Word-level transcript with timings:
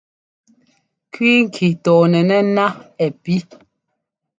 Kʉi 1.13 1.31
ŋki 1.43 1.67
tɔnɛnɛ́ 1.83 2.41
ná 2.55 2.65
ɛ 3.03 3.07
pí. 3.21 3.35